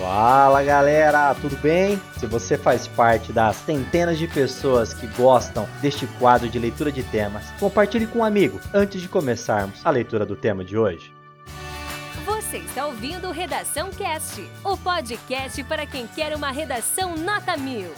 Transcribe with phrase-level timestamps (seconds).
[0.00, 2.00] Fala galera, tudo bem?
[2.16, 7.02] Se você faz parte das centenas de pessoas que gostam deste quadro de leitura de
[7.02, 11.12] temas, compartilhe com um amigo antes de começarmos a leitura do tema de hoje.
[12.24, 17.90] Você está ouvindo Redação Cast, o podcast para quem quer uma redação nota mil.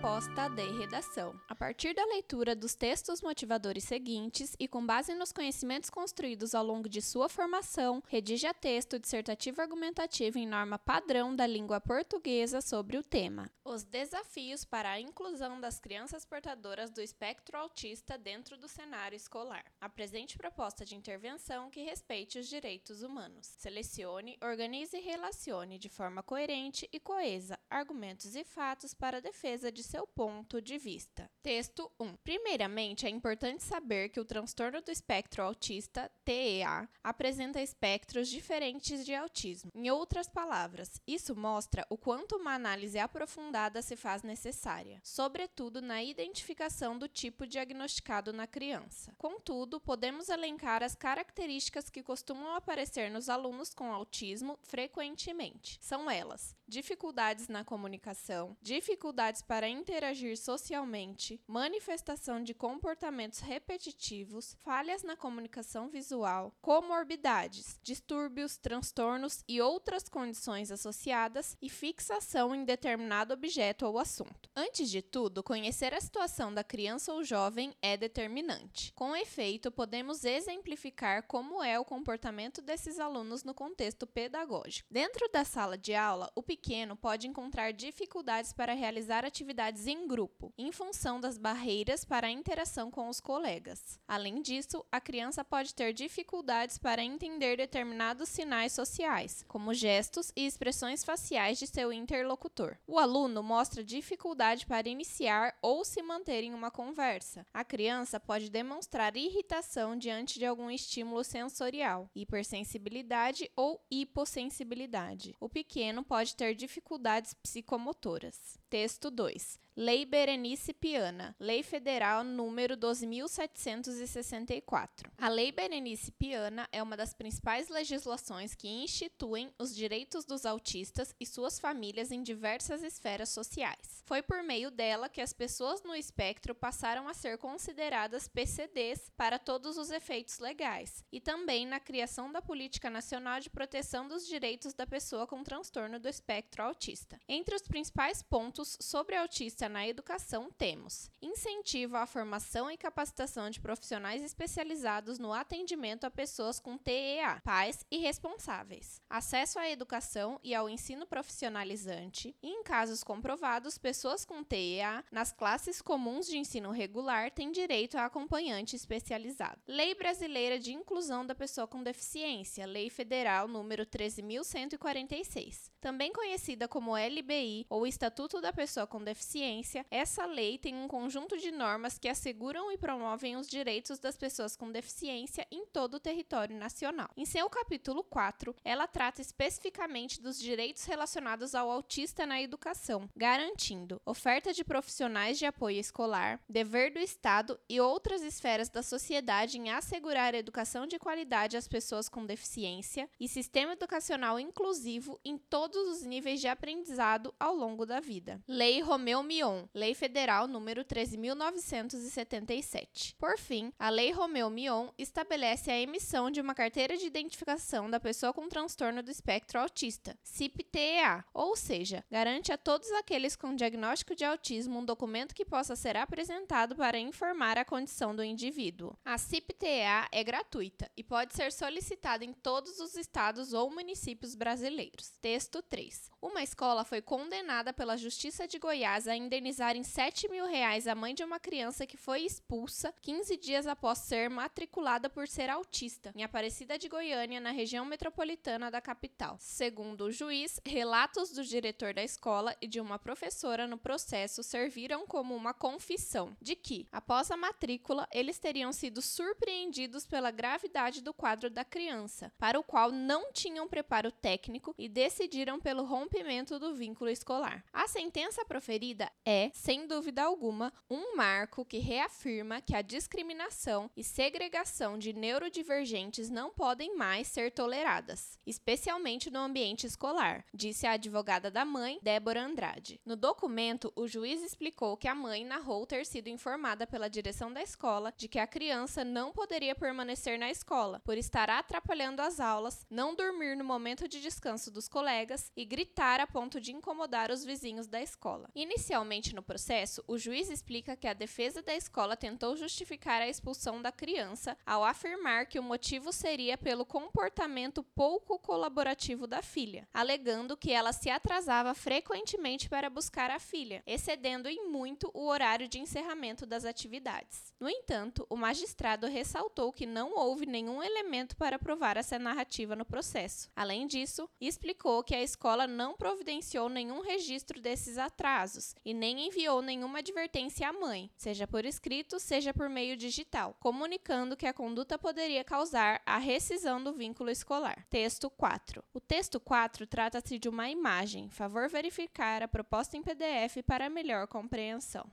[0.00, 1.38] Proposta de redação.
[1.46, 6.64] A partir da leitura dos textos motivadores seguintes e com base nos conhecimentos construídos ao
[6.64, 12.96] longo de sua formação, redija texto dissertativo argumentativo em norma padrão da língua portuguesa sobre
[12.96, 13.50] o tema.
[13.62, 19.66] Os desafios para a inclusão das crianças portadoras do espectro autista dentro do cenário escolar.
[19.82, 23.46] Apresente proposta de intervenção que respeite os direitos humanos.
[23.58, 29.70] Selecione, organize e relacione de forma coerente e coesa argumentos e fatos para a defesa
[29.70, 31.28] de seu ponto de vista.
[31.42, 32.16] Texto 1.
[32.22, 39.14] Primeiramente, é importante saber que o transtorno do espectro autista, TEA, apresenta espectros diferentes de
[39.14, 39.70] autismo.
[39.74, 46.02] Em outras palavras, isso mostra o quanto uma análise aprofundada se faz necessária, sobretudo na
[46.02, 49.14] identificação do tipo diagnosticado na criança.
[49.16, 55.78] Contudo, podemos elencar as características que costumam aparecer nos alunos com autismo frequentemente.
[55.80, 65.14] São elas: dificuldades na comunicação, dificuldades para interagir socialmente, manifestação de comportamentos repetitivos, falhas na
[65.14, 73.98] comunicação visual, comorbidades, distúrbios, transtornos e outras condições associadas e fixação em determinado objeto ou
[73.98, 74.48] assunto.
[74.56, 78.92] Antes de tudo, conhecer a situação da criança ou jovem é determinante.
[78.94, 84.88] Com efeito, podemos exemplificar como é o comportamento desses alunos no contexto pedagógico.
[84.90, 90.52] Dentro da sala de aula, o pequeno pode encontrar dificuldades para realizar atividades em grupo,
[90.56, 93.98] em função das barreiras para a interação com os colegas.
[94.08, 100.46] Além disso, a criança pode ter dificuldades para entender determinados sinais sociais, como gestos e
[100.46, 102.76] expressões faciais de seu interlocutor.
[102.86, 107.46] O aluno mostra dificuldade para iniciar ou se manter em uma conversa.
[107.52, 115.36] A criança pode demonstrar irritação diante de algum estímulo sensorial, hipersensibilidade ou hipossensibilidade.
[115.40, 118.59] O pequeno pode ter dificuldades psicomotoras.
[118.70, 119.58] Texto 2.
[119.76, 125.10] Lei Berenice Piana, Lei Federal número 2764.
[125.16, 131.14] A Lei Berenice Piana é uma das principais legislações que instituem os direitos dos autistas
[131.18, 134.02] e suas famílias em diversas esferas sociais.
[134.04, 139.38] Foi por meio dela que as pessoas no espectro passaram a ser consideradas PCDs para
[139.38, 144.74] todos os efeitos legais, e também na criação da Política Nacional de Proteção dos Direitos
[144.74, 147.18] da Pessoa com Transtorno do Espectro Autista.
[147.26, 153.60] Entre os principais pontos sobre autista na educação temos incentivo à formação e capacitação de
[153.60, 160.54] profissionais especializados no atendimento a pessoas com TEA, pais e responsáveis, acesso à educação e
[160.54, 166.70] ao ensino profissionalizante, e em casos comprovados, pessoas com TEA nas classes comuns de ensino
[166.70, 169.60] regular têm direito a acompanhante especializado.
[169.66, 176.96] Lei Brasileira de Inclusão da Pessoa com Deficiência, Lei Federal número 13146, também conhecida como
[176.96, 182.08] LBI ou Estatuto da Pessoa com Deficiência, essa lei tem um conjunto de normas que
[182.08, 187.08] asseguram e promovem os direitos das pessoas com deficiência em todo o território nacional.
[187.16, 194.00] Em seu capítulo 4, ela trata especificamente dos direitos relacionados ao autista na educação, garantindo
[194.04, 199.70] oferta de profissionais de apoio escolar, dever do Estado e outras esferas da sociedade em
[199.70, 206.02] assegurar educação de qualidade às pessoas com deficiência e sistema educacional inclusivo em todos os
[206.02, 208.39] níveis de aprendizado ao longo da vida.
[208.48, 213.14] Lei Romeu Mion, Lei Federal número 13977.
[213.18, 218.00] Por fim, a Lei Romeu Mion estabelece a emissão de uma carteira de identificação da
[218.00, 224.14] pessoa com transtorno do espectro autista, CIP-TEA, ou seja, garante a todos aqueles com diagnóstico
[224.14, 228.96] de autismo um documento que possa ser apresentado para informar a condição do indivíduo.
[229.04, 235.10] A CIP-TEA é gratuita e pode ser solicitada em todos os estados ou municípios brasileiros.
[235.20, 236.10] Texto 3.
[236.22, 240.94] Uma escola foi condenada pela Justiça de Goiás a indenizar em 7 mil reais a
[240.94, 246.12] mãe de uma criança que foi expulsa 15 dias após ser matriculada por ser autista,
[246.14, 249.36] em Aparecida de Goiânia, na região metropolitana da capital.
[249.40, 255.06] Segundo o juiz, relatos do diretor da escola e de uma professora no processo serviram
[255.08, 261.12] como uma confissão de que, após a matrícula, eles teriam sido surpreendidos pela gravidade do
[261.12, 266.74] quadro da criança, para o qual não tinham preparo técnico e decidiram pelo rompimento do
[266.74, 267.64] vínculo escolar.
[267.72, 273.90] A sentença sentença proferida é, sem dúvida alguma, um marco que reafirma que a discriminação
[273.96, 280.92] e segregação de neurodivergentes não podem mais ser toleradas, especialmente no ambiente escolar, disse a
[280.92, 283.00] advogada da mãe, Débora Andrade.
[283.06, 287.62] No documento, o juiz explicou que a mãe narrou ter sido informada pela direção da
[287.62, 292.84] escola de que a criança não poderia permanecer na escola por estar atrapalhando as aulas,
[292.90, 297.44] não dormir no momento de descanso dos colegas e gritar a ponto de incomodar os
[297.44, 298.48] vizinhos da escola.
[298.54, 303.80] Inicialmente no processo, o juiz explica que a defesa da escola tentou justificar a expulsão
[303.80, 310.56] da criança ao afirmar que o motivo seria pelo comportamento pouco colaborativo da filha, alegando
[310.56, 315.78] que ela se atrasava frequentemente para buscar a filha, excedendo em muito o horário de
[315.78, 317.52] encerramento das atividades.
[317.58, 322.84] No entanto, o magistrado ressaltou que não houve nenhum elemento para provar essa narrativa no
[322.84, 323.50] processo.
[323.54, 329.62] Além disso, explicou que a escola não providenciou nenhum registro desses atrasos e nem enviou
[329.62, 334.98] nenhuma advertência à mãe, seja por escrito, seja por meio digital, comunicando que a conduta
[334.98, 337.84] poderia causar a rescisão do vínculo escolar.
[337.88, 338.84] Texto 4.
[338.92, 341.30] O texto 4 trata-se de uma imagem.
[341.30, 345.08] Favor verificar a proposta em PDF para melhor compreensão.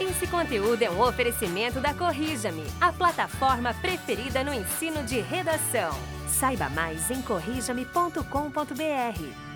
[0.00, 5.92] Esse conteúdo é um oferecimento da Corrija-me, a plataforma preferida no ensino de redação.
[6.26, 9.49] Saiba mais em corrijame.com.br.